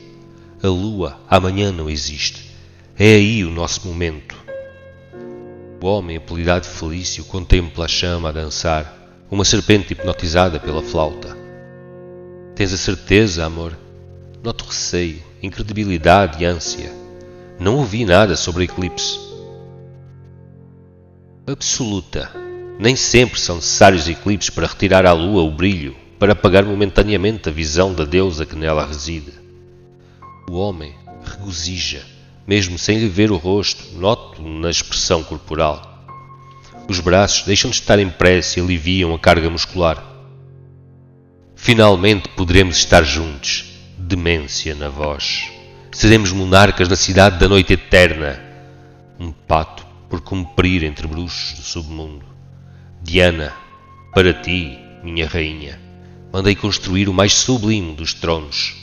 A 0.61 0.67
lua 0.67 1.19
amanhã 1.29 1.71
não 1.71 1.89
existe. 1.89 2.51
É 2.97 3.15
aí 3.15 3.43
o 3.43 3.51
nosso 3.51 3.87
momento. 3.87 4.35
O 5.81 5.85
homem 5.85 6.17
apelidado 6.17 6.65
Felício 6.65 7.23
contempla 7.25 7.85
a 7.85 7.87
chama 7.87 8.29
a 8.29 8.31
dançar, 8.31 8.91
uma 9.29 9.45
serpente 9.45 9.93
hipnotizada 9.93 10.59
pela 10.59 10.81
flauta. 10.81 11.37
Tens 12.55 12.73
a 12.73 12.77
certeza, 12.77 13.45
amor? 13.45 13.77
Noto 14.43 14.65
receio, 14.65 15.21
incredibilidade 15.43 16.41
e 16.41 16.45
ânsia. 16.45 16.91
Não 17.59 17.75
ouvi 17.77 18.05
nada 18.05 18.35
sobre 18.35 18.63
eclipse 18.63 19.25
absoluta. 21.47 22.31
Nem 22.79 22.95
sempre 22.95 23.39
são 23.39 23.57
necessários 23.57 24.07
eclipses 24.07 24.49
para 24.49 24.67
retirar 24.67 25.05
à 25.05 25.13
lua 25.13 25.43
o 25.43 25.51
brilho, 25.51 25.95
para 26.25 26.33
apagar 26.33 26.65
momentaneamente 26.65 27.49
a 27.49 27.51
visão 27.51 27.93
da 27.93 28.03
deusa 28.03 28.47
que 28.47 28.55
nela 28.55 28.83
reside. 28.83 29.31
O 30.49 30.53
homem 30.53 30.95
regozija, 31.23 32.03
mesmo 32.47 32.79
sem 32.79 32.97
lhe 32.97 33.07
ver 33.07 33.29
o 33.29 33.37
rosto, 33.37 33.95
noto 33.95 34.41
na 34.41 34.71
expressão 34.71 35.23
corporal. 35.23 36.03
Os 36.89 36.99
braços 36.99 37.45
deixam 37.45 37.69
de 37.69 37.75
estar 37.75 37.99
em 37.99 38.09
pressa 38.09 38.57
e 38.59 38.63
aliviam 38.63 39.13
a 39.13 39.19
carga 39.19 39.51
muscular. 39.51 40.03
Finalmente 41.55 42.27
poderemos 42.29 42.77
estar 42.77 43.03
juntos, 43.03 43.65
demência 43.95 44.73
na 44.73 44.89
voz. 44.89 45.51
Seremos 45.91 46.31
monarcas 46.31 46.89
na 46.89 46.95
cidade 46.95 47.37
da 47.37 47.47
noite 47.47 47.73
eterna. 47.73 48.41
Um 49.19 49.31
pato 49.31 49.85
por 50.09 50.21
cumprir 50.21 50.83
entre 50.85 51.05
bruxos 51.05 51.59
do 51.59 51.61
submundo. 51.63 52.25
Diana, 53.03 53.53
para 54.11 54.33
ti, 54.33 54.79
minha 55.03 55.27
rainha, 55.27 55.84
mandei 56.35 56.53
construir 56.53 57.07
o 57.07 57.13
mais 57.13 57.31
sublime 57.31 57.95
dos 57.95 58.13
tronos. 58.13 58.75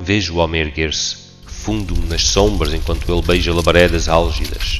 Vejo 0.00 0.32
o 0.32 0.36
homem 0.38 0.62
erguer-se, 0.62 1.18
fundo-me 1.46 2.06
nas 2.06 2.22
sombras 2.22 2.72
enquanto 2.72 3.12
ele 3.12 3.20
beija 3.20 3.52
labaredas 3.52 4.08
álgidas. 4.08 4.78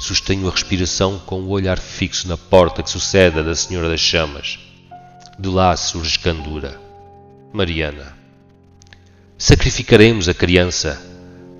Sustenho 0.00 0.48
a 0.48 0.50
respiração 0.50 1.20
com 1.20 1.42
o 1.42 1.50
olhar 1.50 1.78
fixo 1.78 2.26
na 2.26 2.36
porta 2.36 2.82
que 2.82 2.90
sucede 2.90 3.38
a 3.38 3.42
da 3.42 3.54
Senhora 3.54 3.88
das 3.88 4.00
Chamas. 4.00 4.58
De 5.38 5.48
lá 5.48 5.76
surge 5.76 6.10
escandura. 6.10 6.76
Mariana. 7.52 8.18
Sacrificaremos 9.38 10.28
a 10.28 10.34
criança, 10.34 11.00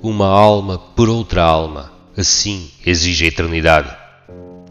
uma 0.02 0.26
alma 0.26 0.76
por 0.76 1.08
outra 1.08 1.44
alma 1.44 1.94
Assim 2.16 2.68
exige 2.84 3.26
a 3.26 3.28
eternidade. 3.28 3.96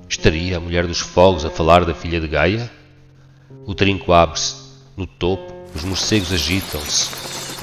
Estaria 0.09 0.57
a 0.57 0.59
mulher 0.59 0.85
dos 0.85 0.99
fogos 0.99 1.45
a 1.45 1.49
falar 1.49 1.85
da 1.85 1.93
filha 1.93 2.19
de 2.19 2.27
Gaia? 2.27 2.69
O 3.65 3.73
trinco 3.73 4.11
abre-se. 4.11 4.55
No 4.95 5.07
topo, 5.07 5.53
os 5.73 5.83
morcegos 5.83 6.31
agitam-se. 6.31 7.09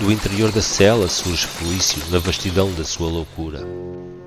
Do 0.01 0.11
interior 0.11 0.51
da 0.51 0.63
cela 0.63 1.07
surge 1.09 1.47
Felício 1.47 2.03
na 2.11 2.19
vastidão 2.19 2.73
da 2.73 2.85
sua 2.85 3.11
loucura, 3.11 3.61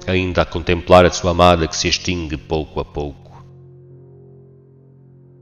ainda 0.06 0.44
a 0.44 0.46
contemplar 0.46 1.03
a 1.03 1.12
sua 1.12 1.32
amada 1.32 1.68
que 1.68 1.75
se 1.75 1.88
extingue 1.88 2.38
pouco 2.38 2.80
a 2.80 2.86
pouco. 2.86 3.44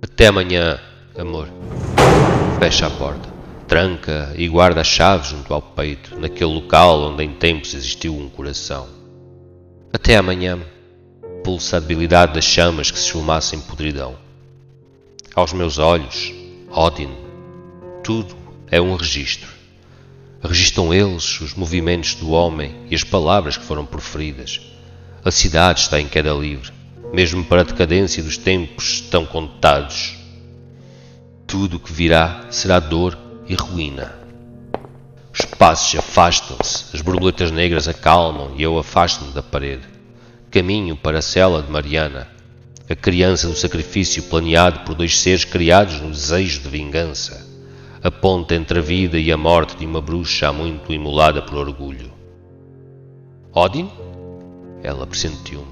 Até 0.02 0.28
amanhã, 0.28 0.80
amor. 1.18 1.50
Fecha 2.60 2.88
a 2.88 2.90
porta, 2.90 3.28
tranca 3.68 4.34
e 4.38 4.48
guarda 4.48 4.80
a 4.80 4.86
chave 4.86 5.28
junto 5.28 5.54
ao 5.54 5.62
peito, 5.62 6.18
naquele 6.18 6.54
local 6.54 7.12
onde 7.12 7.26
em 7.26 7.34
tempos 7.34 7.74
existiu 7.74 8.16
um 8.16 8.30
coração. 8.30 8.88
Até 9.92 10.16
amanhã, 10.16 10.60
pulsa 11.44 11.76
a 11.76 11.80
debilidade 11.82 12.34
das 12.34 12.46
chamas 12.46 12.90
que 12.90 12.98
se 12.98 13.08
esfumassem 13.08 13.60
em 13.60 13.62
podridão. 13.62 14.21
Aos 15.34 15.54
meus 15.54 15.78
olhos, 15.78 16.34
Odin, 16.70 17.10
tudo 18.04 18.36
é 18.70 18.82
um 18.82 18.98
registro. 18.98 19.48
Registram 20.44 20.94
eles 20.94 21.40
os 21.40 21.54
movimentos 21.54 22.16
do 22.16 22.32
homem 22.32 22.76
e 22.90 22.96
as 22.96 23.06
palavras 23.06 23.56
que 23.56 23.64
foram 23.64 23.86
proferidas. 23.86 24.60
A 25.24 25.32
cidade 25.32 25.80
está 25.80 26.02
em 26.02 26.08
queda 26.10 26.34
livre, 26.34 26.74
mesmo 27.14 27.46
para 27.46 27.62
a 27.62 27.64
decadência 27.64 28.22
dos 28.22 28.38
tempos 28.38 28.96
estão 28.96 29.26
contados. 29.26 30.18
Tudo 31.48 31.78
o 31.78 31.80
que 31.80 31.94
virá 31.94 32.48
será 32.52 32.82
dor 32.82 33.18
e 33.48 33.56
ruína. 33.56 34.14
Os 35.34 35.46
passos 35.46 35.98
afastam-se, 35.98 36.94
as 36.94 37.02
borboletas 37.02 37.52
negras 37.52 37.88
acalmam 37.88 38.54
e 38.58 38.64
eu 38.64 38.78
afasto-me 38.78 39.32
da 39.32 39.42
parede. 39.42 39.88
Caminho 40.52 40.98
para 40.98 41.20
a 41.20 41.22
cela 41.22 41.62
de 41.62 41.72
Mariana, 41.72 42.28
a 42.92 42.96
criança 42.96 43.48
do 43.48 43.56
sacrifício 43.56 44.24
planeado 44.24 44.82
por 44.82 44.96
dois 44.96 45.18
seres 45.18 45.46
criados 45.46 46.02
no 46.02 46.12
desejo 46.12 46.60
de 46.60 46.68
vingança, 46.68 47.48
a 48.04 48.12
ponte 48.12 48.54
entre 48.54 48.80
a 48.80 48.82
vida 48.82 49.18
e 49.18 49.32
a 49.32 49.38
morte 49.38 49.78
de 49.78 49.86
uma 49.86 50.02
bruxa 50.02 50.50
há 50.50 50.54
muito 50.54 50.92
imolada 50.92 51.42
por 51.42 51.56
orgulho. 51.56 52.12
Odin? 53.54 53.90
Ela 54.84 55.08
pressentiu-me. 55.08 55.72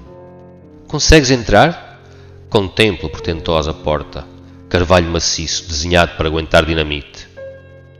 Consegues 0.88 1.30
entrar? 1.30 2.00
Contemplo 2.48 3.10
portentosa 3.10 3.74
porta, 3.74 4.24
carvalho 4.70 5.10
maciço 5.10 5.68
desenhado 5.68 6.16
para 6.16 6.26
aguentar 6.26 6.64
dinamite. 6.64 7.28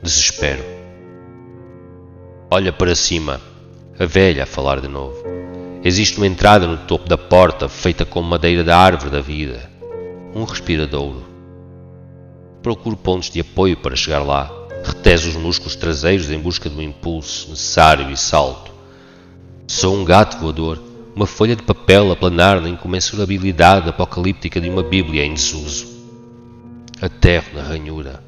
Desespero. 0.03 0.65
Olha 2.51 2.73
para 2.73 2.95
cima, 2.95 3.39
a 3.99 4.07
velha 4.07 4.45
a 4.45 4.47
falar 4.47 4.81
de 4.81 4.89
novo. 4.89 5.23
Existe 5.83 6.19
uma 6.19 6.27
entrada 6.27 6.67
no 6.67 6.77
topo 6.77 7.09
da 7.09 7.17
porta 7.17 7.67
feita 7.67 8.05
com 8.05 8.21
madeira 8.21 8.63
da 8.63 8.77
árvore 8.77 9.11
da 9.11 9.21
vida. 9.23 9.71
Um 10.35 10.45
respiradouro. 10.45 11.25
Procuro 12.63 12.99
pontos 12.99 13.31
de 13.31 13.41
apoio 13.41 13.79
para 13.79 13.97
chegar 13.97 14.23
lá. 14.23 14.53
Reteso 14.85 15.31
os 15.31 15.37
músculos 15.37 15.77
traseiros 15.77 16.31
em 16.31 16.39
busca 16.39 16.69
do 16.69 16.83
impulso 16.83 17.49
necessário 17.49 18.11
e 18.11 18.17
salto. 18.17 18.71
Sou 19.67 19.97
um 19.97 20.05
gato 20.05 20.39
voador, 20.39 20.79
uma 21.17 21.27
folha 21.27 21.57
de 21.57 21.63
papel 21.63 22.13
a 22.13 22.17
planar 22.17 22.61
na 22.61 22.69
incomensurabilidade 22.69 23.89
apocalíptica 23.89 24.61
de 24.61 24.69
uma 24.69 24.83
Bíblia 24.83 25.25
em 25.25 25.33
desuso. 25.33 25.87
Aterro 27.01 27.55
na 27.55 27.63
ranhura, 27.63 28.23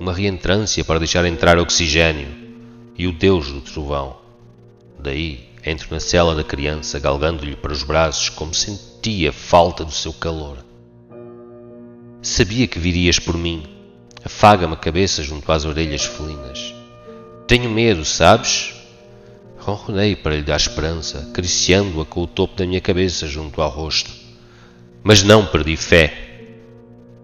uma 0.00 0.12
reentrância 0.12 0.84
para 0.84 0.98
deixar 0.98 1.24
entrar 1.24 1.56
oxigênio 1.56 2.26
e 2.98 3.06
o 3.06 3.12
Deus 3.12 3.52
do 3.52 3.60
trovão. 3.60 4.16
Daí 4.98 5.46
entro 5.66 5.88
na 5.90 5.98
cela 5.98 6.34
da 6.34 6.44
criança, 6.44 7.00
galgando-lhe 7.00 7.56
para 7.56 7.72
os 7.72 7.82
braços 7.82 8.28
como 8.28 8.54
sentia 8.54 9.32
falta 9.32 9.84
do 9.84 9.90
seu 9.90 10.12
calor. 10.12 10.58
Sabia 12.22 12.68
que 12.68 12.78
virias 12.78 13.18
por 13.18 13.36
mim. 13.36 13.64
Afaga-me 14.24 14.74
a 14.74 14.76
cabeça 14.76 15.22
junto 15.22 15.50
às 15.50 15.64
orelhas 15.64 16.04
felinas. 16.04 16.72
Tenho 17.48 17.68
medo, 17.68 18.04
sabes? 18.04 18.74
Ronronei 19.58 20.14
para 20.14 20.36
lhe 20.36 20.42
dar 20.42 20.56
esperança, 20.56 21.28
acariciando-a 21.30 22.04
com 22.04 22.22
o 22.22 22.26
topo 22.26 22.56
da 22.56 22.64
minha 22.66 22.80
cabeça 22.80 23.26
junto 23.26 23.60
ao 23.60 23.68
rosto. 23.68 24.10
Mas 25.02 25.22
não 25.22 25.46
perdi 25.46 25.76
fé. 25.76 26.12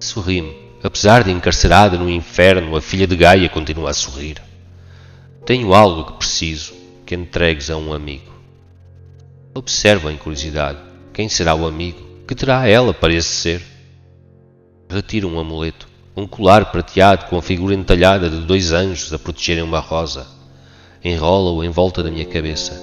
Sorri-me. 0.00 0.62
Apesar 0.82 1.22
de 1.22 1.30
encarcerada 1.30 1.96
no 1.96 2.10
inferno, 2.10 2.76
a 2.76 2.80
filha 2.80 3.06
de 3.06 3.14
Gaia 3.14 3.48
continua 3.48 3.90
a 3.90 3.94
sorrir. 3.94 4.42
Tenho 5.46 5.72
algo 5.72 6.06
que 6.06 6.18
preciso, 6.18 6.72
que 7.06 7.14
entregues 7.14 7.70
a 7.70 7.76
um 7.76 7.92
amigo. 7.92 8.31
Observa 9.54 10.12
em 10.12 10.16
curiosidade. 10.16 10.78
Quem 11.12 11.28
será 11.28 11.54
o 11.54 11.66
amigo? 11.66 12.00
Que 12.26 12.34
terá 12.34 12.66
ela 12.66 12.94
para 12.94 13.12
esse 13.12 13.28
ser? 13.28 13.62
Retiro 14.88 15.28
um 15.28 15.38
amuleto, 15.38 15.88
um 16.16 16.26
colar 16.26 16.70
prateado 16.70 17.26
com 17.26 17.36
a 17.36 17.42
figura 17.42 17.74
entalhada 17.74 18.28
de 18.28 18.38
dois 18.38 18.72
anjos 18.72 19.12
a 19.12 19.18
protegerem 19.18 19.62
uma 19.62 19.80
rosa 19.80 20.42
enrola-o 21.04 21.64
em 21.64 21.68
volta 21.68 22.02
da 22.02 22.10
minha 22.10 22.24
cabeça. 22.24 22.80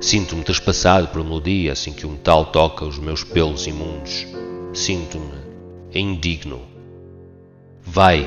Sinto-me 0.00 0.44
trespassado 0.44 1.08
por 1.08 1.24
melodia 1.24 1.72
assim 1.72 1.92
que 1.92 2.06
o 2.06 2.10
metal 2.10 2.46
toca 2.46 2.84
os 2.84 2.98
meus 2.98 3.24
pelos 3.24 3.66
imundos. 3.66 4.26
Sinto-me 4.74 5.46
indigno. 5.94 6.60
Vai, 7.82 8.26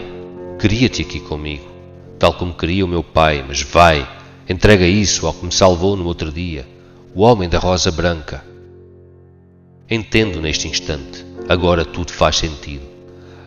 queria-te 0.60 1.04
aqui 1.04 1.20
comigo, 1.20 1.66
tal 2.18 2.34
como 2.34 2.54
queria 2.54 2.86
o 2.86 2.88
meu 2.88 3.04
pai, 3.04 3.44
mas 3.48 3.62
vai, 3.62 4.08
entrega 4.50 4.88
isso 4.88 5.28
ao 5.28 5.34
que 5.34 5.46
me 5.46 5.52
salvou 5.52 5.96
no 5.96 6.06
outro 6.06 6.32
dia, 6.32 6.66
o 7.14 7.22
homem 7.22 7.50
da 7.50 7.58
rosa 7.58 7.92
branca. 7.92 8.44
Entendo 9.90 10.40
neste 10.40 10.68
instante, 10.68 11.26
agora 11.48 11.84
tudo 11.84 12.12
faz 12.12 12.38
sentido. 12.38 12.86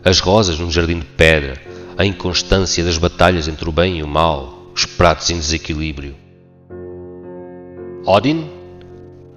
As 0.03 0.19
rosas 0.19 0.59
num 0.59 0.69
jardim 0.69 0.99
de 0.99 1.05
pedra, 1.05 1.61
a 1.97 2.05
inconstância 2.05 2.83
das 2.83 2.97
batalhas 2.97 3.47
entre 3.47 3.69
o 3.69 3.71
bem 3.71 3.99
e 3.99 4.03
o 4.03 4.07
mal, 4.07 4.71
os 4.75 4.85
pratos 4.85 5.29
em 5.29 5.37
desequilíbrio. 5.37 6.15
Odin? 8.05 8.49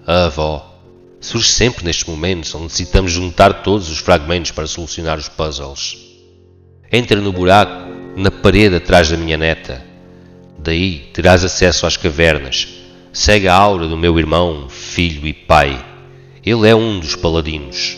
A 0.07 0.25
avó. 0.25 0.73
Surge 1.21 1.49
sempre 1.49 1.85
nestes 1.85 2.07
momentos 2.07 2.55
onde 2.55 2.65
necessitamos 2.65 3.13
juntar 3.13 3.63
todos 3.63 3.89
os 3.89 3.99
fragmentos 3.99 4.51
para 4.51 4.67
solucionar 4.67 5.19
os 5.19 5.29
puzzles. 5.29 5.97
Entra 6.91 7.21
no 7.21 7.33
buraco, 7.33 7.91
na 8.17 8.31
parede 8.31 8.77
atrás 8.77 9.09
da 9.09 9.17
minha 9.17 9.37
neta. 9.37 9.85
Daí 10.59 11.11
terás 11.13 11.45
acesso 11.45 11.87
às 11.87 11.97
cavernas. 11.97 12.86
Segue 13.17 13.49
a 13.49 13.55
aura 13.55 13.89
do 13.89 13.97
meu 13.97 14.19
irmão, 14.19 14.69
filho 14.69 15.27
e 15.27 15.33
pai. 15.33 15.83
Ele 16.45 16.69
é 16.69 16.77
um 16.77 17.01
dos 17.01 17.17
paladinos. 17.17 17.97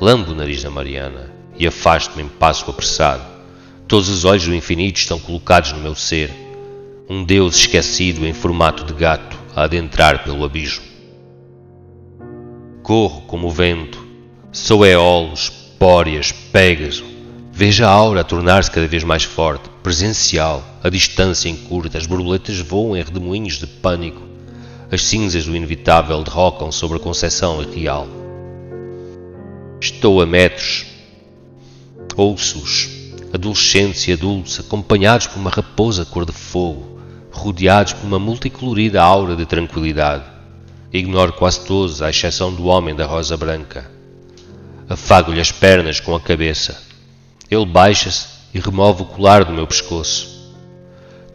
Lambo 0.00 0.32
o 0.32 0.34
nariz 0.34 0.62
da 0.62 0.70
Mariana 0.70 1.30
e 1.58 1.66
afasto-me 1.66 2.22
em 2.22 2.28
passo 2.28 2.68
apressado. 2.70 3.22
Todos 3.86 4.08
os 4.08 4.24
olhos 4.24 4.46
do 4.46 4.54
infinito 4.54 4.98
estão 4.98 5.20
colocados 5.20 5.72
no 5.72 5.80
meu 5.80 5.94
ser 5.94 6.30
um 7.10 7.22
Deus 7.22 7.56
esquecido 7.56 8.26
em 8.26 8.32
formato 8.32 8.84
de 8.84 8.94
gato 8.94 9.38
a 9.54 9.64
adentrar 9.64 10.24
pelo 10.24 10.46
abismo. 10.46 10.82
Corro 12.82 13.20
como 13.26 13.48
o 13.48 13.50
vento, 13.50 14.02
sou 14.50 14.86
Eolos, 14.86 15.50
Pórias, 15.78 16.32
Pégaso. 16.32 17.04
Veja 17.54 17.86
a 17.86 17.90
aura 17.90 18.24
tornar-se 18.24 18.70
cada 18.70 18.86
vez 18.86 19.04
mais 19.04 19.24
forte, 19.24 19.68
presencial, 19.82 20.64
a 20.82 20.88
distância 20.88 21.50
encurta, 21.50 21.98
as 21.98 22.06
borboletas 22.06 22.58
voam 22.58 22.96
em 22.96 23.02
redemoinhos 23.02 23.58
de 23.58 23.66
pânico, 23.66 24.22
as 24.90 25.04
cinzas 25.04 25.44
do 25.44 25.54
inevitável 25.54 26.24
derrocam 26.24 26.72
sobre 26.72 26.96
a 26.96 27.00
concepção 27.00 27.62
irreal. 27.62 28.08
Estou 29.78 30.22
a 30.22 30.26
metros, 30.26 30.86
ouço-os, 32.16 32.88
adolescentes 33.34 34.08
e 34.08 34.12
adultos, 34.12 34.58
acompanhados 34.58 35.26
por 35.26 35.38
uma 35.38 35.50
raposa 35.50 36.06
cor 36.06 36.24
de 36.24 36.32
fogo, 36.32 37.00
rodeados 37.30 37.92
por 37.92 38.06
uma 38.06 38.18
multicolorida 38.18 39.02
aura 39.02 39.36
de 39.36 39.44
tranquilidade. 39.44 40.24
Ignoro 40.90 41.34
quase 41.34 41.66
todos, 41.66 42.00
à 42.00 42.08
exceção 42.08 42.52
do 42.52 42.64
homem 42.64 42.94
da 42.94 43.04
rosa 43.04 43.36
branca. 43.36 43.90
Afago-lhe 44.88 45.40
as 45.40 45.52
pernas 45.52 46.00
com 46.00 46.14
a 46.14 46.20
cabeça. 46.20 46.91
Ele 47.52 47.66
baixa-se 47.66 48.28
e 48.54 48.58
remove 48.58 49.02
o 49.02 49.04
colar 49.04 49.44
do 49.44 49.52
meu 49.52 49.66
pescoço. 49.66 50.26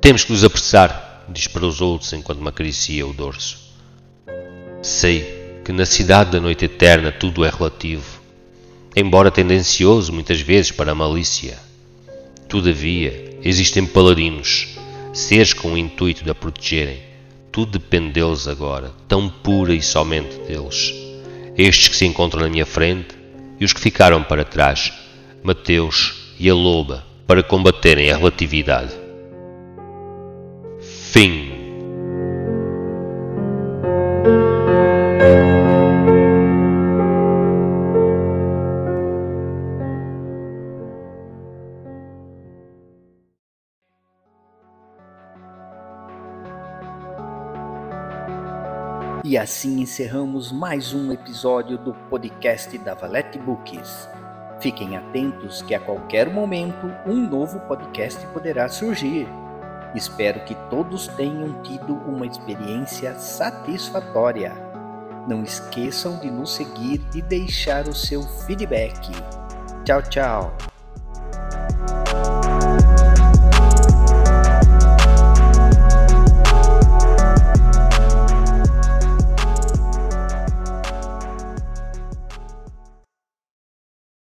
Temos 0.01 0.23
que 0.23 0.31
nos 0.31 0.43
apressar, 0.43 1.23
diz 1.29 1.45
para 1.45 1.63
os 1.63 1.79
outros 1.79 2.11
enquanto 2.11 2.41
me 2.41 2.49
acaricia 2.49 3.05
o 3.05 3.13
dorso. 3.13 3.59
Sei 4.81 5.61
que 5.63 5.71
na 5.71 5.85
cidade 5.85 6.31
da 6.31 6.39
noite 6.39 6.65
eterna 6.65 7.11
tudo 7.11 7.45
é 7.45 7.51
relativo, 7.51 8.19
embora 8.95 9.29
tendencioso 9.29 10.11
muitas 10.11 10.41
vezes 10.41 10.71
para 10.71 10.91
a 10.91 10.95
malícia. 10.95 11.59
Todavia, 12.49 13.37
existem 13.43 13.85
paladinos 13.85 14.69
seres 15.13 15.53
com 15.53 15.73
o 15.73 15.77
intuito 15.77 16.23
de 16.23 16.31
a 16.31 16.33
protegerem. 16.33 16.99
Tudo 17.51 17.77
depende 17.77 18.13
deles 18.13 18.47
agora, 18.47 18.91
tão 19.07 19.29
pura 19.29 19.71
e 19.71 19.83
somente 19.83 20.35
deles. 20.47 20.95
Estes 21.55 21.89
que 21.89 21.95
se 21.95 22.07
encontram 22.07 22.41
na 22.41 22.49
minha 22.49 22.65
frente 22.65 23.15
e 23.59 23.65
os 23.65 23.71
que 23.71 23.79
ficaram 23.79 24.23
para 24.23 24.43
trás, 24.43 24.91
Mateus 25.43 26.35
e 26.39 26.49
a 26.49 26.53
Loba, 26.53 27.03
para 27.25 27.43
combaterem 27.43 28.11
a 28.11 28.17
relatividade. 28.17 28.93
Fim. 30.81 31.57
E 49.23 49.37
assim 49.37 49.81
encerramos 49.81 50.53
mais 50.53 50.93
um 50.93 51.11
episódio 51.11 51.77
do 51.77 51.93
podcast 52.09 52.77
da 52.77 52.93
Valete 52.93 53.37
Books. 53.37 54.07
Fiquem 54.59 54.97
atentos 54.97 55.61
que 55.61 55.75
a 55.75 55.79
qualquer 55.79 56.29
momento 56.29 56.91
um 57.05 57.15
novo 57.15 57.59
podcast 57.61 58.25
poderá 58.27 58.67
surgir. 58.67 59.27
Espero 59.93 60.39
que 60.41 60.55
todos 60.69 61.07
tenham 61.09 61.61
tido 61.63 61.93
uma 62.07 62.25
experiência 62.25 63.13
satisfatória. 63.15 64.53
Não 65.27 65.43
esqueçam 65.43 66.19
de 66.19 66.31
nos 66.31 66.55
seguir 66.55 67.01
e 67.13 67.21
deixar 67.21 67.87
o 67.87 67.93
seu 67.93 68.23
feedback. 68.23 69.11
Tchau, 69.83 70.01
tchau! 70.03 70.76